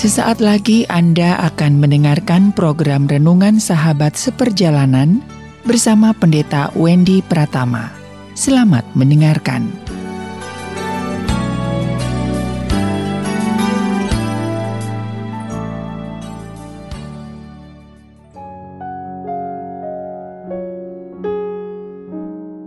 Sesaat 0.00 0.40
lagi 0.40 0.88
Anda 0.88 1.36
akan 1.52 1.76
mendengarkan 1.76 2.56
program 2.56 3.04
Renungan 3.04 3.60
Sahabat 3.60 4.16
Seperjalanan 4.16 5.20
bersama 5.68 6.16
Pendeta 6.16 6.72
Wendy 6.72 7.20
Pratama. 7.20 7.92
Selamat 8.32 8.80
mendengarkan. 8.96 9.68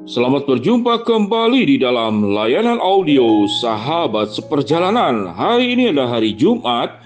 Selamat 0.05 0.45
berjumpa 0.45 1.01
kembali 1.01 1.65
di 1.65 1.81
dalam 1.81 2.29
layanan 2.29 2.77
audio 2.77 3.49
Sahabat 3.49 4.29
Seperjalanan. 4.37 5.33
Hari 5.33 5.73
ini 5.73 5.89
adalah 5.89 6.21
hari 6.21 6.37
Jumat, 6.37 7.02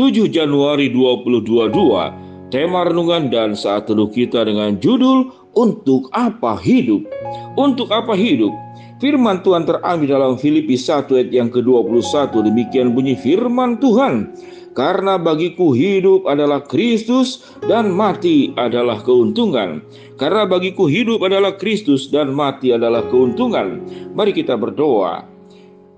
7 0.00 0.32
Januari 0.32 0.88
2022 0.96 1.76
tema 2.48 2.88
renungan 2.88 3.28
dan 3.28 3.52
saat 3.52 3.84
teduh 3.84 4.08
kita 4.08 4.48
dengan 4.48 4.80
judul 4.80 5.28
Untuk 5.52 6.08
Apa 6.16 6.56
Hidup 6.56 7.04
Untuk 7.60 7.92
Apa 7.92 8.16
Hidup 8.16 8.48
Firman 8.96 9.44
Tuhan 9.44 9.68
terambil 9.68 10.08
dalam 10.08 10.40
Filipi 10.40 10.80
1 10.80 11.04
ayat 11.04 11.28
yang 11.36 11.52
ke-21 11.52 12.32
demikian 12.32 12.96
bunyi 12.96 13.12
firman 13.12 13.76
Tuhan 13.76 14.32
karena 14.72 15.20
bagiku 15.20 15.76
hidup 15.76 16.24
adalah 16.24 16.64
Kristus 16.64 17.44
dan 17.68 17.90
mati 17.90 18.54
adalah 18.54 19.02
keuntungan. 19.02 19.82
Karena 20.14 20.46
bagiku 20.46 20.86
hidup 20.86 21.26
adalah 21.26 21.58
Kristus 21.58 22.06
dan 22.06 22.30
mati 22.30 22.70
adalah 22.70 23.02
keuntungan. 23.10 23.82
Mari 24.14 24.30
kita 24.30 24.54
berdoa. 24.54 25.39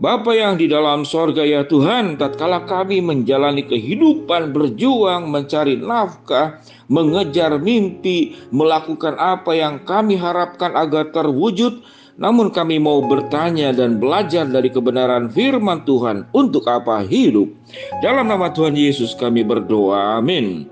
Bapa 0.03 0.35
yang 0.35 0.59
di 0.59 0.67
dalam 0.67 1.07
sorga 1.07 1.47
ya 1.47 1.63
Tuhan, 1.63 2.19
tatkala 2.19 2.67
kami 2.67 2.99
menjalani 2.99 3.63
kehidupan 3.63 4.51
berjuang 4.51 5.31
mencari 5.31 5.79
nafkah, 5.79 6.59
mengejar 6.91 7.55
mimpi, 7.63 8.35
melakukan 8.51 9.15
apa 9.15 9.55
yang 9.55 9.79
kami 9.87 10.19
harapkan 10.19 10.75
agar 10.75 11.15
terwujud, 11.15 11.87
namun 12.19 12.51
kami 12.51 12.83
mau 12.83 12.99
bertanya 13.07 13.71
dan 13.71 14.03
belajar 14.03 14.43
dari 14.51 14.75
kebenaran 14.75 15.31
firman 15.31 15.87
Tuhan 15.87 16.27
untuk 16.35 16.67
apa 16.67 17.07
hidup. 17.07 17.55
Dalam 18.03 18.27
nama 18.27 18.51
Tuhan 18.51 18.75
Yesus 18.75 19.15
kami 19.15 19.47
berdoa, 19.47 20.19
amin. 20.19 20.67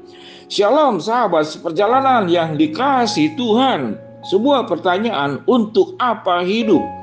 Shalom 0.51 0.99
sahabat 0.99 1.47
seperjalanan 1.47 2.27
yang 2.27 2.59
dikasih 2.59 3.39
Tuhan. 3.39 3.95
Sebuah 4.27 4.67
pertanyaan 4.67 5.47
untuk 5.47 5.95
apa 6.03 6.43
hidup? 6.43 7.00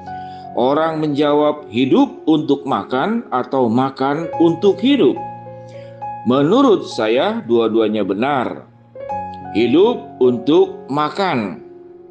Orang 0.57 1.05
menjawab 1.05 1.69
hidup 1.69 2.25
untuk 2.25 2.65
makan 2.65 3.29
atau 3.29 3.69
makan 3.69 4.25
untuk 4.41 4.81
hidup. 4.81 5.13
Menurut 6.25 6.89
saya 6.89 7.45
dua-duanya 7.45 8.01
benar. 8.01 8.65
Hidup 9.53 10.17
untuk 10.17 10.89
makan. 10.89 11.61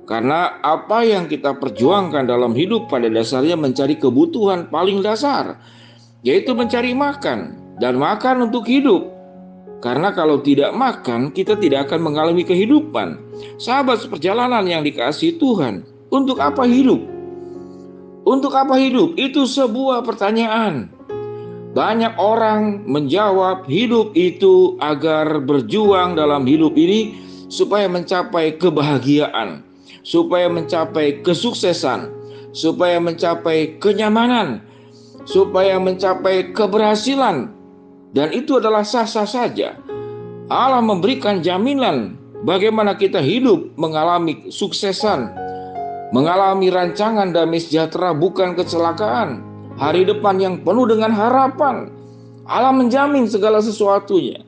Karena 0.06 0.62
apa 0.62 1.02
yang 1.02 1.26
kita 1.26 1.58
perjuangkan 1.58 2.30
dalam 2.30 2.54
hidup 2.54 2.86
pada 2.86 3.10
dasarnya 3.10 3.58
mencari 3.58 3.98
kebutuhan 3.98 4.70
paling 4.70 5.02
dasar, 5.02 5.58
yaitu 6.22 6.54
mencari 6.54 6.94
makan 6.94 7.58
dan 7.82 7.98
makan 7.98 8.46
untuk 8.46 8.62
hidup. 8.70 9.10
Karena 9.82 10.14
kalau 10.14 10.38
tidak 10.38 10.70
makan, 10.70 11.34
kita 11.34 11.58
tidak 11.58 11.90
akan 11.90 12.14
mengalami 12.14 12.46
kehidupan. 12.46 13.18
Sahabat 13.58 14.06
seperjalanan 14.06 14.62
yang 14.70 14.86
dikasih 14.86 15.34
Tuhan, 15.42 15.82
untuk 16.14 16.38
apa 16.38 16.62
hidup? 16.62 17.15
Untuk 18.26 18.58
apa 18.58 18.74
hidup? 18.74 19.14
Itu 19.14 19.46
sebuah 19.46 20.02
pertanyaan. 20.02 20.90
Banyak 21.78 22.18
orang 22.18 22.82
menjawab 22.82 23.70
hidup 23.70 24.18
itu 24.18 24.74
agar 24.82 25.38
berjuang 25.46 26.18
dalam 26.18 26.42
hidup 26.42 26.74
ini 26.74 27.22
supaya 27.46 27.86
mencapai 27.86 28.58
kebahagiaan, 28.58 29.62
supaya 30.02 30.50
mencapai 30.50 31.22
kesuksesan, 31.22 32.10
supaya 32.50 32.98
mencapai 32.98 33.78
kenyamanan, 33.78 34.58
supaya 35.22 35.78
mencapai 35.78 36.50
keberhasilan. 36.50 37.54
Dan 38.10 38.34
itu 38.34 38.58
adalah 38.58 38.82
sah-sah 38.82 39.28
saja. 39.28 39.78
Allah 40.50 40.82
memberikan 40.82 41.46
jaminan 41.46 42.18
bagaimana 42.42 42.98
kita 42.98 43.22
hidup 43.22 43.70
mengalami 43.78 44.50
suksesan, 44.50 45.45
mengalami 46.14 46.70
rancangan 46.70 47.34
damai 47.34 47.58
sejahtera 47.58 48.14
bukan 48.14 48.54
kecelakaan, 48.54 49.42
hari 49.74 50.06
depan 50.06 50.38
yang 50.38 50.62
penuh 50.62 50.86
dengan 50.86 51.10
harapan. 51.10 51.90
Allah 52.46 52.70
menjamin 52.70 53.26
segala 53.26 53.58
sesuatunya. 53.58 54.46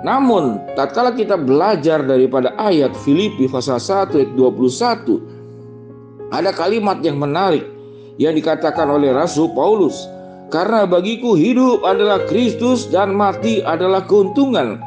Namun, 0.00 0.56
tatkala 0.74 1.12
kita 1.12 1.36
belajar 1.36 2.00
daripada 2.02 2.56
ayat 2.56 2.96
Filipi 3.04 3.44
pasal 3.46 3.76
1 3.78 4.16
ayat 4.16 4.32
21, 4.32 6.32
ada 6.32 6.50
kalimat 6.56 7.04
yang 7.04 7.20
menarik 7.20 7.68
yang 8.16 8.32
dikatakan 8.32 8.88
oleh 8.88 9.12
Rasul 9.12 9.52
Paulus, 9.52 10.08
karena 10.50 10.88
bagiku 10.88 11.36
hidup 11.36 11.84
adalah 11.86 12.24
Kristus 12.26 12.88
dan 12.88 13.14
mati 13.14 13.62
adalah 13.62 14.02
keuntungan. 14.08 14.80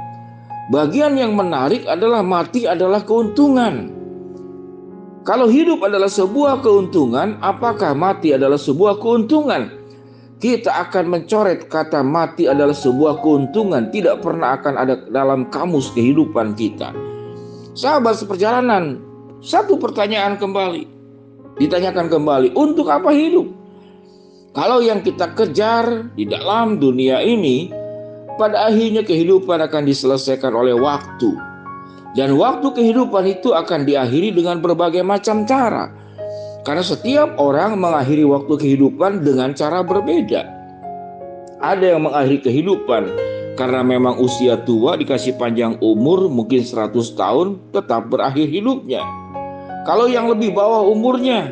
Bagian 0.74 1.16
yang 1.16 1.38
menarik 1.38 1.86
adalah 1.88 2.26
mati 2.26 2.68
adalah 2.68 3.06
keuntungan. 3.06 4.03
Kalau 5.24 5.48
hidup 5.48 5.80
adalah 5.88 6.12
sebuah 6.12 6.60
keuntungan, 6.60 7.40
apakah 7.40 7.96
mati 7.96 8.36
adalah 8.36 8.60
sebuah 8.60 9.00
keuntungan? 9.00 9.72
Kita 10.44 10.68
akan 10.68 11.08
mencoret 11.08 11.72
kata 11.72 12.04
mati 12.04 12.52
adalah 12.52 12.76
sebuah 12.76 13.24
keuntungan, 13.24 13.88
tidak 13.96 14.20
pernah 14.20 14.60
akan 14.60 14.76
ada 14.76 15.00
dalam 15.08 15.48
kamus 15.48 15.96
kehidupan 15.96 16.60
kita. 16.60 16.92
Sahabat 17.72 18.20
seperjalanan, 18.20 19.00
satu 19.40 19.80
pertanyaan 19.80 20.36
kembali. 20.36 20.92
Ditanyakan 21.56 22.12
kembali, 22.12 22.52
untuk 22.60 22.92
apa 22.92 23.16
hidup? 23.16 23.48
Kalau 24.52 24.84
yang 24.84 25.00
kita 25.00 25.32
kejar 25.40 26.12
di 26.20 26.28
dalam 26.28 26.84
dunia 26.84 27.24
ini, 27.24 27.72
pada 28.36 28.68
akhirnya 28.68 29.08
kehidupan 29.08 29.64
akan 29.64 29.88
diselesaikan 29.88 30.52
oleh 30.52 30.76
waktu 30.76 31.53
dan 32.14 32.38
waktu 32.38 32.70
kehidupan 32.70 33.26
itu 33.26 33.58
akan 33.58 33.90
diakhiri 33.90 34.30
dengan 34.30 34.62
berbagai 34.62 35.02
macam 35.02 35.50
cara. 35.50 35.90
Karena 36.64 36.86
setiap 36.86 37.36
orang 37.42 37.76
mengakhiri 37.76 38.24
waktu 38.24 38.54
kehidupan 38.56 39.26
dengan 39.26 39.52
cara 39.52 39.84
berbeda. 39.84 40.48
Ada 41.60 41.98
yang 41.98 42.08
mengakhiri 42.08 42.40
kehidupan 42.46 43.04
karena 43.58 43.82
memang 43.82 44.22
usia 44.22 44.62
tua 44.62 44.94
dikasih 44.96 45.36
panjang 45.42 45.76
umur 45.82 46.30
mungkin 46.30 46.62
100 46.62 46.94
tahun 47.18 47.48
tetap 47.74 48.14
berakhir 48.14 48.46
hidupnya. 48.46 49.02
Kalau 49.84 50.08
yang 50.08 50.30
lebih 50.30 50.56
bawah 50.56 50.86
umurnya 50.88 51.52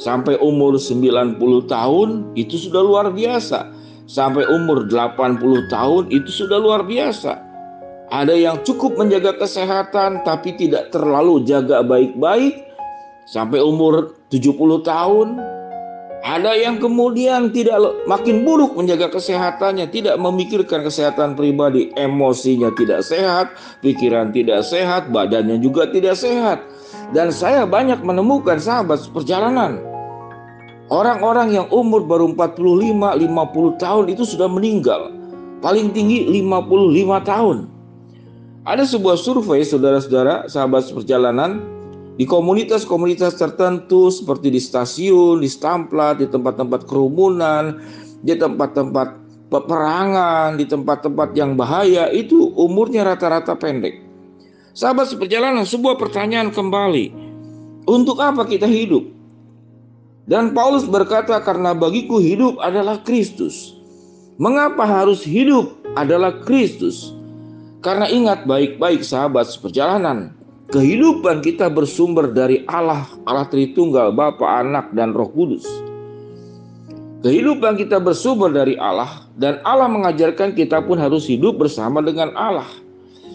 sampai 0.00 0.34
umur 0.40 0.80
90 0.80 1.38
tahun 1.70 2.08
itu 2.34 2.56
sudah 2.56 2.82
luar 2.82 3.06
biasa. 3.12 3.84
Sampai 4.04 4.44
umur 4.48 4.84
80 4.88 5.72
tahun 5.72 6.02
itu 6.12 6.28
sudah 6.44 6.58
luar 6.60 6.84
biasa. 6.84 7.40
Ada 8.14 8.38
yang 8.38 8.62
cukup 8.62 8.94
menjaga 8.94 9.34
kesehatan 9.34 10.22
tapi 10.22 10.54
tidak 10.54 10.94
terlalu 10.94 11.42
jaga 11.42 11.82
baik-baik 11.82 12.62
sampai 13.26 13.58
umur 13.58 14.14
70 14.30 14.54
tahun. 14.86 15.42
Ada 16.22 16.54
yang 16.56 16.78
kemudian 16.78 17.50
tidak 17.50 17.74
makin 18.06 18.46
buruk 18.46 18.78
menjaga 18.78 19.10
kesehatannya, 19.10 19.90
tidak 19.90 20.14
memikirkan 20.16 20.86
kesehatan 20.86 21.34
pribadi, 21.34 21.90
emosinya 21.98 22.70
tidak 22.78 23.02
sehat, 23.02 23.50
pikiran 23.82 24.30
tidak 24.30 24.62
sehat, 24.62 25.10
badannya 25.10 25.58
juga 25.58 25.90
tidak 25.90 26.14
sehat. 26.14 26.62
Dan 27.12 27.34
saya 27.34 27.66
banyak 27.66 28.00
menemukan 28.00 28.56
sahabat 28.62 29.04
perjalanan 29.10 29.82
Orang-orang 30.92 31.56
yang 31.56 31.66
umur 31.72 32.04
baru 32.04 32.30
45, 32.36 33.16
50 33.16 33.82
tahun 33.82 34.04
itu 34.12 34.22
sudah 34.22 34.46
meninggal. 34.52 35.10
Paling 35.64 35.96
tinggi 35.96 36.28
55 36.28 37.24
tahun. 37.24 37.73
Ada 38.64 38.88
sebuah 38.88 39.20
survei 39.20 39.60
saudara-saudara 39.60 40.48
sahabat 40.48 40.88
perjalanan 40.88 41.60
di 42.16 42.24
komunitas-komunitas 42.24 43.36
tertentu 43.36 44.08
seperti 44.08 44.48
di 44.48 44.56
stasiun, 44.56 45.44
di 45.44 45.48
stamplat, 45.52 46.24
di 46.24 46.24
tempat-tempat 46.24 46.88
kerumunan, 46.88 47.76
di 48.24 48.32
tempat-tempat 48.32 49.20
peperangan, 49.52 50.56
di 50.56 50.64
tempat-tempat 50.64 51.36
yang 51.36 51.60
bahaya 51.60 52.08
itu 52.08 52.56
umurnya 52.56 53.04
rata-rata 53.04 53.52
pendek. 53.52 54.00
Sahabat 54.72 55.12
seperjalanan, 55.12 55.68
sebuah 55.68 56.00
pertanyaan 56.00 56.48
kembali. 56.48 57.12
Untuk 57.84 58.16
apa 58.16 58.48
kita 58.48 58.64
hidup? 58.64 59.04
Dan 60.24 60.56
Paulus 60.56 60.88
berkata 60.88 61.36
karena 61.44 61.76
bagiku 61.76 62.16
hidup 62.16 62.56
adalah 62.64 62.96
Kristus. 63.04 63.76
Mengapa 64.40 64.88
harus 64.88 65.20
hidup 65.20 65.68
adalah 66.00 66.40
Kristus? 66.48 67.12
Karena 67.84 68.08
ingat 68.08 68.48
baik-baik 68.48 69.04
sahabat 69.04 69.44
seperjalanan, 69.52 70.32
kehidupan 70.72 71.44
kita 71.44 71.68
bersumber 71.68 72.32
dari 72.32 72.64
Allah, 72.64 73.04
Allah 73.28 73.44
Tritunggal, 73.44 74.16
Bapa, 74.16 74.64
Anak, 74.64 74.96
dan 74.96 75.12
Roh 75.12 75.28
Kudus. 75.28 75.68
Kehidupan 77.20 77.76
kita 77.76 78.00
bersumber 78.00 78.48
dari 78.52 78.80
Allah 78.80 79.28
dan 79.36 79.60
Allah 79.68 79.88
mengajarkan 79.88 80.56
kita 80.56 80.80
pun 80.80 80.96
harus 80.96 81.28
hidup 81.28 81.60
bersama 81.60 82.00
dengan 82.00 82.32
Allah. 82.32 82.68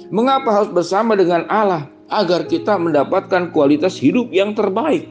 Mengapa 0.10 0.50
harus 0.50 0.74
bersama 0.74 1.13
dengan 1.13 1.46
Allah? 1.46 1.86
Agar 2.10 2.50
kita 2.50 2.74
mendapatkan 2.74 3.54
kualitas 3.54 4.01
hidup 4.01 4.34
yang 4.34 4.57
terbaik. 4.57 5.06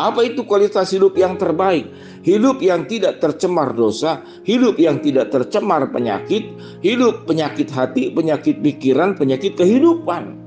Apa 0.00 0.24
itu 0.24 0.48
kualitas 0.48 0.88
hidup 0.96 1.12
yang 1.12 1.36
terbaik? 1.36 1.84
Hidup 2.24 2.64
yang 2.64 2.88
tidak 2.88 3.20
tercemar 3.20 3.76
dosa, 3.76 4.24
hidup 4.48 4.80
yang 4.80 5.04
tidak 5.04 5.28
tercemar 5.28 5.92
penyakit, 5.92 6.48
hidup 6.80 7.28
penyakit 7.28 7.68
hati, 7.68 8.08
penyakit 8.08 8.64
pikiran, 8.64 9.12
penyakit 9.12 9.60
kehidupan. 9.60 10.40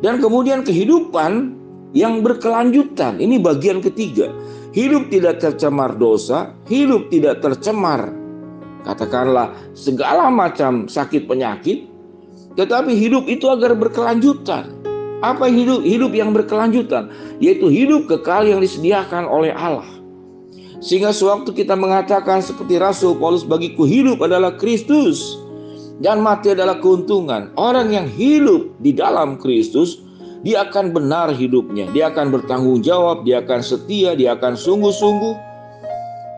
Dan 0.00 0.20
kemudian 0.24 0.64
kehidupan 0.64 1.60
yang 1.92 2.24
berkelanjutan. 2.24 3.20
Ini 3.20 3.40
bagian 3.44 3.84
ketiga. 3.84 4.32
Hidup 4.72 5.12
tidak 5.12 5.44
tercemar 5.44 5.94
dosa, 6.00 6.56
hidup 6.66 7.12
tidak 7.12 7.44
tercemar 7.44 8.24
katakanlah 8.84 9.56
segala 9.72 10.28
macam 10.28 10.86
sakit 10.86 11.24
penyakit, 11.24 11.88
tetapi 12.54 12.92
hidup 12.92 13.24
itu 13.26 13.48
agar 13.48 13.72
berkelanjutan. 13.74 14.83
Apa 15.20 15.46
hidup 15.46 15.84
hidup 15.86 16.10
yang 16.16 16.34
berkelanjutan? 16.34 17.12
Yaitu 17.38 17.70
hidup 17.70 18.10
kekal 18.10 18.48
yang 18.48 18.58
disediakan 18.58 19.28
oleh 19.28 19.54
Allah. 19.54 19.86
Sehingga 20.84 21.14
sewaktu 21.14 21.54
kita 21.54 21.78
mengatakan 21.78 22.44
seperti 22.44 22.76
Rasul 22.76 23.16
Paulus 23.16 23.46
bagiku 23.46 23.88
hidup 23.88 24.20
adalah 24.20 24.52
Kristus 24.58 25.38
dan 26.02 26.20
mati 26.20 26.52
adalah 26.52 26.76
keuntungan. 26.82 27.54
Orang 27.54 27.94
yang 27.94 28.10
hidup 28.10 28.74
di 28.82 28.92
dalam 28.92 29.40
Kristus 29.40 30.04
dia 30.44 30.68
akan 30.68 30.92
benar 30.92 31.32
hidupnya, 31.32 31.88
dia 31.96 32.12
akan 32.12 32.28
bertanggung 32.28 32.84
jawab, 32.84 33.24
dia 33.24 33.40
akan 33.40 33.64
setia, 33.64 34.12
dia 34.12 34.36
akan 34.36 34.52
sungguh-sungguh. 34.52 35.34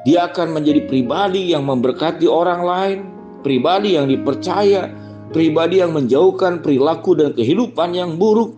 Dia 0.06 0.31
akan 0.31 0.55
menjadi 0.55 0.87
pribadi 0.87 1.50
yang 1.50 1.67
memberkati 1.67 2.31
orang 2.31 2.62
lain, 2.62 2.99
pribadi 3.43 3.99
yang 3.99 4.06
dipercaya, 4.06 4.87
pribadi 5.34 5.82
yang 5.82 5.90
menjauhkan 5.90 6.62
perilaku 6.62 7.19
dan 7.19 7.34
kehidupan 7.34 7.99
yang 7.99 8.14
buruk. 8.14 8.55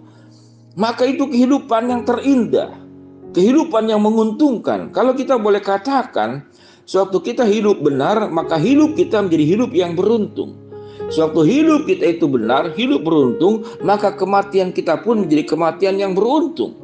Maka 0.79 1.11
itu 1.11 1.27
kehidupan 1.27 1.91
yang 1.91 2.03
terindah, 2.07 2.71
kehidupan 3.35 3.91
yang 3.91 3.99
menguntungkan. 3.99 4.95
Kalau 4.95 5.11
kita 5.11 5.35
boleh 5.35 5.59
katakan, 5.59 6.47
sewaktu 6.87 7.35
kita 7.35 7.43
hidup 7.43 7.83
benar, 7.83 8.31
maka 8.31 8.55
hidup 8.55 8.95
kita 8.95 9.27
menjadi 9.27 9.45
hidup 9.59 9.71
yang 9.75 9.99
beruntung. 9.99 10.55
Sewaktu 11.11 11.43
hidup 11.51 11.83
kita 11.91 12.15
itu 12.15 12.31
benar, 12.31 12.79
hidup 12.79 13.03
beruntung, 13.03 13.67
maka 13.83 14.15
kematian 14.15 14.71
kita 14.71 15.03
pun 15.03 15.27
menjadi 15.27 15.51
kematian 15.51 15.99
yang 15.99 16.15
beruntung. 16.15 16.79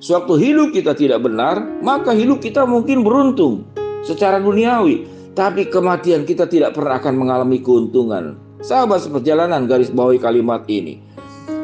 Sewaktu 0.00 0.32
hidup 0.40 0.68
kita 0.72 0.96
tidak 0.96 1.20
benar, 1.20 1.60
maka 1.84 2.16
hidup 2.16 2.40
kita 2.40 2.64
mungkin 2.64 3.04
beruntung 3.04 3.68
secara 4.00 4.40
duniawi, 4.40 5.04
tapi 5.36 5.68
kematian 5.68 6.24
kita 6.24 6.48
tidak 6.48 6.72
pernah 6.72 6.96
akan 6.96 7.14
mengalami 7.20 7.60
keuntungan. 7.60 8.40
Sahabat 8.64 9.04
seperjalanan 9.04 9.68
garis 9.68 9.92
bawahi 9.92 10.16
kalimat 10.16 10.64
ini. 10.72 11.05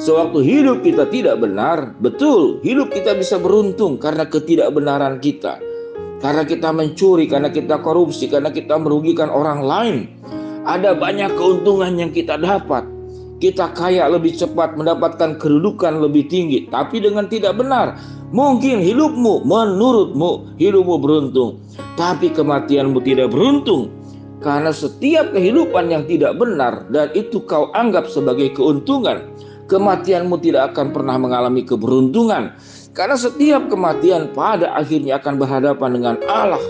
Sewaktu 0.02 0.42
hidup 0.42 0.82
kita 0.82 1.06
tidak 1.14 1.38
benar, 1.38 1.94
betul, 2.02 2.58
hidup 2.66 2.90
kita 2.90 3.14
bisa 3.14 3.38
beruntung 3.38 4.02
karena 4.02 4.26
ketidakbenaran 4.26 5.22
kita. 5.22 5.62
Karena 6.18 6.42
kita 6.42 6.74
mencuri, 6.74 7.30
karena 7.30 7.54
kita 7.54 7.78
korupsi, 7.78 8.26
karena 8.26 8.50
kita 8.50 8.82
merugikan 8.82 9.30
orang 9.30 9.62
lain 9.62 10.10
ada 10.66 10.98
banyak 10.98 11.30
keuntungan 11.38 11.94
yang 11.94 12.10
kita 12.10 12.34
dapat. 12.34 12.82
Kita 13.38 13.70
kaya 13.78 14.10
lebih 14.10 14.34
cepat 14.34 14.74
mendapatkan 14.74 15.38
kedudukan 15.38 16.02
lebih 16.02 16.26
tinggi, 16.26 16.66
tapi 16.66 16.98
dengan 16.98 17.30
tidak 17.30 17.54
benar. 17.62 17.94
Mungkin 18.34 18.82
hidupmu 18.82 19.46
menurutmu 19.46 20.58
hidupmu 20.58 20.96
beruntung, 20.98 21.62
tapi 21.94 22.34
kematianmu 22.34 22.98
tidak 23.06 23.30
beruntung. 23.30 23.86
Karena 24.42 24.74
setiap 24.74 25.30
kehidupan 25.30 25.94
yang 25.94 26.02
tidak 26.10 26.34
benar 26.34 26.90
dan 26.90 27.14
itu 27.14 27.38
kau 27.46 27.70
anggap 27.78 28.10
sebagai 28.10 28.50
keuntungan, 28.50 29.30
kematianmu 29.72 30.36
tidak 30.44 30.76
akan 30.76 30.92
pernah 30.92 31.16
mengalami 31.16 31.64
keberuntungan. 31.64 32.52
Karena 32.92 33.16
setiap 33.16 33.72
kematian 33.72 34.36
pada 34.36 34.76
akhirnya 34.76 35.16
akan 35.16 35.40
berhadapan 35.40 35.90
dengan 35.96 36.16
Allah 36.28 36.60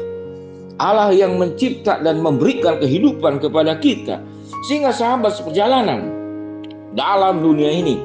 Allah 0.82 1.14
yang 1.14 1.38
mencipta 1.38 2.02
dan 2.02 2.18
memberikan 2.18 2.82
kehidupan 2.82 3.38
kepada 3.42 3.78
kita. 3.78 4.22
Sehingga 4.66 4.94
sahabat 4.94 5.34
seperjalanan 5.34 6.10
dalam 6.94 7.42
dunia 7.42 7.70
ini 7.70 7.98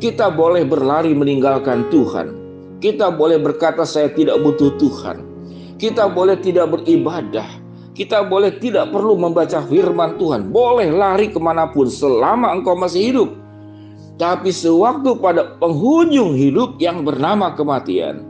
kita 0.00 0.32
boleh 0.32 0.64
berlari 0.64 1.12
meninggalkan 1.16 1.88
Tuhan. 1.92 2.36
Kita 2.78 3.10
boleh 3.10 3.40
berkata 3.40 3.82
saya 3.82 4.12
tidak 4.12 4.38
butuh 4.44 4.76
Tuhan. 4.78 5.24
Kita 5.80 6.06
boleh 6.10 6.38
tidak 6.38 6.70
beribadah. 6.74 7.46
Kita 7.96 8.22
boleh 8.22 8.54
tidak 8.62 8.94
perlu 8.94 9.18
membaca 9.18 9.58
firman 9.66 10.14
Tuhan. 10.22 10.54
Boleh 10.54 10.86
lari 10.94 11.34
ke 11.34 11.40
mana 11.42 11.66
pun 11.74 11.90
selama 11.90 12.54
engkau 12.54 12.78
masih 12.78 13.02
hidup. 13.10 13.28
Tapi 14.18 14.50
sewaktu 14.50 15.14
pada 15.22 15.54
penghujung 15.62 16.34
hidup 16.34 16.74
yang 16.82 17.06
bernama 17.06 17.54
kematian, 17.54 18.26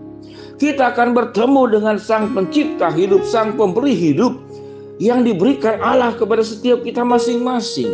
kita 0.60 0.92
akan 0.92 1.16
bertemu 1.16 1.80
dengan 1.80 1.96
Sang 1.96 2.36
Pencipta 2.36 2.92
hidup, 2.92 3.24
Sang 3.24 3.56
Pemberi 3.56 3.96
hidup 3.96 4.36
yang 5.00 5.24
diberikan 5.24 5.80
Allah 5.80 6.12
kepada 6.12 6.44
setiap 6.44 6.84
kita 6.84 7.00
masing-masing. 7.00 7.88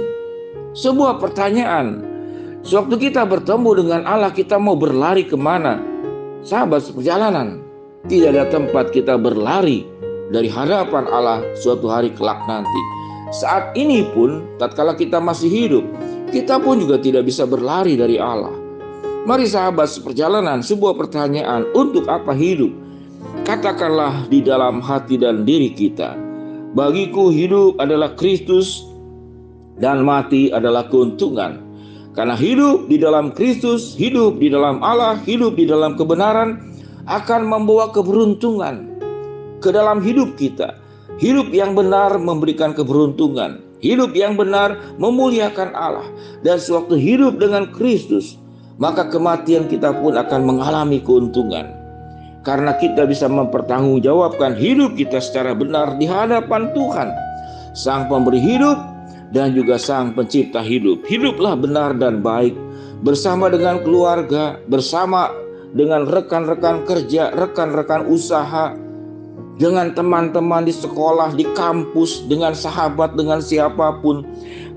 Sebuah 0.75 1.23
pertanyaan, 1.23 2.03
sewaktu 2.67 2.99
kita 2.99 3.23
bertemu 3.23 3.87
dengan 3.87 4.01
Allah, 4.11 4.35
kita 4.35 4.59
mau 4.59 4.75
berlari 4.75 5.23
ke 5.23 5.39
mana? 5.39 5.79
Sahabat 6.43 6.83
seperjalanan, 6.83 7.63
tidak 8.11 8.35
ada 8.35 8.45
tempat 8.51 8.91
kita 8.91 9.15
berlari 9.15 9.87
dari 10.35 10.51
hadapan 10.51 11.07
Allah 11.15 11.47
suatu 11.63 11.87
hari 11.87 12.11
kelak 12.11 12.43
nanti. 12.51 12.81
Saat 13.39 13.79
ini 13.79 14.03
pun, 14.11 14.43
tatkala 14.59 14.99
kita 14.99 15.23
masih 15.23 15.47
hidup, 15.47 15.85
kita 16.31 16.61
pun 16.63 16.81
juga 16.81 16.97
tidak 17.01 17.29
bisa 17.29 17.45
berlari 17.45 17.99
dari 17.99 18.17
Allah. 18.17 18.53
Mari 19.25 19.49
sahabat 19.49 19.89
seperjalanan 19.89 20.61
sebuah 20.61 21.01
pertanyaan 21.01 21.65
untuk 21.73 22.05
apa 22.13 22.37
hidup? 22.37 22.73
Katakanlah 23.49 24.29
di 24.29 24.45
dalam 24.45 24.85
hati 24.85 25.17
dan 25.17 25.49
diri 25.49 25.73
kita. 25.73 26.17
Bagiku 26.77 27.33
hidup 27.33 27.81
adalah 27.81 28.13
Kristus 28.17 28.85
dan 29.81 30.05
mati 30.05 30.53
adalah 30.53 30.87
keuntungan. 30.93 31.61
Karena 32.15 32.39
hidup 32.39 32.87
di 32.87 33.01
dalam 33.01 33.35
Kristus, 33.35 33.97
hidup 33.99 34.39
di 34.39 34.53
dalam 34.53 34.79
Allah, 34.85 35.19
hidup 35.27 35.59
di 35.59 35.67
dalam 35.67 35.99
kebenaran 35.99 36.63
akan 37.11 37.43
membawa 37.49 37.91
keberuntungan 37.91 38.87
ke 39.59 39.73
dalam 39.75 39.99
hidup 40.05 40.39
kita. 40.39 40.79
Hidup 41.19 41.51
yang 41.55 41.79
benar 41.79 42.19
memberikan 42.19 42.75
keberuntungan. 42.75 43.63
Hidup 43.85 44.17
yang 44.17 44.41
benar 44.41 44.97
memuliakan 44.97 45.77
Allah. 45.77 46.09
Dan 46.41 46.57
sewaktu 46.57 46.97
hidup 46.97 47.37
dengan 47.37 47.69
Kristus, 47.69 48.41
maka 48.81 49.05
kematian 49.13 49.69
kita 49.69 49.93
pun 50.01 50.17
akan 50.17 50.41
mengalami 50.49 51.05
keuntungan. 51.05 51.69
Karena 52.45 52.77
kita 52.81 53.05
bisa 53.05 53.29
mempertanggungjawabkan 53.29 54.57
hidup 54.57 54.97
kita 54.97 55.21
secara 55.21 55.53
benar 55.53 55.97
di 56.01 56.09
hadapan 56.09 56.73
Tuhan, 56.73 57.09
Sang 57.77 58.09
Pemberi 58.09 58.41
hidup 58.41 58.77
dan 59.33 59.57
juga 59.57 59.81
Sang 59.81 60.13
Pencipta 60.13 60.61
hidup. 60.61 61.05
Hiduplah 61.09 61.57
benar 61.57 61.97
dan 61.97 62.21
baik 62.21 62.53
bersama 63.05 63.49
dengan 63.49 63.81
keluarga, 63.81 64.61
bersama 64.69 65.33
dengan 65.73 66.05
rekan-rekan 66.05 66.85
kerja, 66.85 67.33
rekan-rekan 67.33 68.07
usaha, 68.13 68.77
dengan 69.59 69.95
teman-teman 69.95 70.67
di 70.67 70.75
sekolah, 70.75 71.35
di 71.39 71.47
kampus, 71.55 72.27
dengan 72.27 72.55
sahabat, 72.55 73.15
dengan 73.15 73.39
siapa 73.39 74.03
pun. 74.03 74.27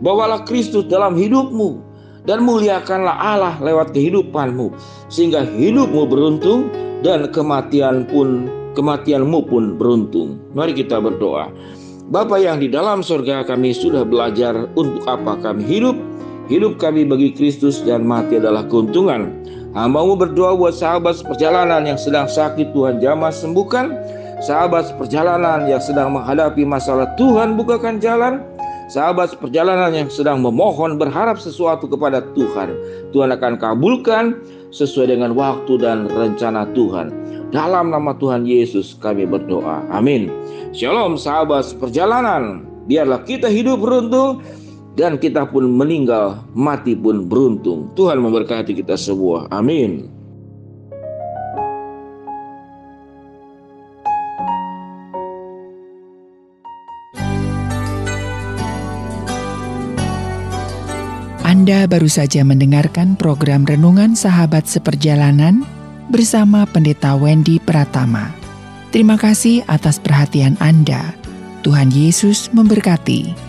Bawalah 0.01 0.45
Kristus 0.45 0.85
dalam 0.85 1.17
hidupmu 1.17 1.81
dan 2.29 2.45
muliakanlah 2.45 3.17
Allah 3.17 3.55
lewat 3.63 3.95
kehidupanmu 3.95 4.75
sehingga 5.09 5.47
hidupmu 5.47 6.05
beruntung 6.05 6.69
dan 7.01 7.31
kematian 7.33 8.05
pun 8.05 8.45
kematianmu 8.77 9.39
pun 9.49 9.73
beruntung. 9.79 10.37
Mari 10.53 10.77
kita 10.77 11.01
berdoa. 11.01 11.49
Bapa 12.07 12.39
yang 12.39 12.61
di 12.61 12.71
dalam 12.71 13.03
surga 13.03 13.43
kami 13.43 13.73
sudah 13.73 14.05
belajar 14.05 14.69
untuk 14.77 15.03
apa 15.09 15.35
kami 15.41 15.65
hidup. 15.65 15.97
Hidup 16.47 16.79
kami 16.79 17.03
bagi 17.03 17.35
Kristus 17.35 17.83
dan 17.83 18.07
mati 18.07 18.39
adalah 18.39 18.63
keuntungan. 18.71 19.35
Hambamu 19.75 20.15
berdoa 20.15 20.55
buat 20.55 20.71
sahabat 20.71 21.19
perjalanan 21.27 21.83
yang 21.83 21.99
sedang 21.99 22.31
sakit 22.31 22.71
Tuhan 22.71 23.03
jamah 23.03 23.35
sembuhkan. 23.35 23.91
Sahabat 24.37 24.93
perjalanan 25.01 25.65
yang 25.65 25.81
sedang 25.81 26.13
menghadapi 26.13 26.61
masalah 26.61 27.09
Tuhan 27.17 27.57
bukakan 27.57 27.97
jalan 27.97 28.45
sahabat 28.87 29.35
perjalanan 29.41 29.91
yang 29.91 30.09
sedang 30.13 30.39
memohon 30.39 30.95
berharap 30.95 31.35
sesuatu 31.41 31.89
kepada 31.89 32.23
Tuhan, 32.37 32.71
Tuhan 33.11 33.33
akan 33.35 33.53
kabulkan 33.59 34.37
sesuai 34.71 35.11
dengan 35.11 35.35
waktu 35.35 35.81
dan 35.81 36.07
rencana 36.07 36.69
Tuhan. 36.71 37.11
Dalam 37.49 37.95
nama 37.95 38.11
Tuhan 38.15 38.43
Yesus 38.43 38.99
kami 38.99 39.23
berdoa. 39.23 39.83
Amin. 39.91 40.27
Shalom 40.75 41.15
sahabat 41.15 41.71
perjalanan. 41.79 42.67
Biarlah 42.87 43.23
kita 43.23 43.47
hidup 43.47 43.83
beruntung 43.83 44.43
dan 44.99 45.15
kita 45.15 45.47
pun 45.47 45.63
meninggal 45.67 46.43
mati 46.51 46.95
pun 46.95 47.23
beruntung. 47.23 47.91
Tuhan 47.95 48.19
memberkati 48.19 48.75
kita 48.75 48.99
semua. 48.99 49.47
Amin. 49.51 50.16
Anda 61.67 61.83
baru 61.83 62.07
saja 62.07 62.47
mendengarkan 62.47 63.19
program 63.19 63.67
Renungan 63.67 64.15
Sahabat 64.15 64.71
Seperjalanan 64.71 65.67
bersama 66.07 66.63
Pendeta 66.63 67.11
Wendy 67.19 67.59
Pratama. 67.59 68.31
Terima 68.95 69.19
kasih 69.19 69.67
atas 69.67 69.99
perhatian 69.99 70.55
Anda. 70.63 71.11
Tuhan 71.67 71.91
Yesus 71.91 72.47
memberkati. 72.55 73.46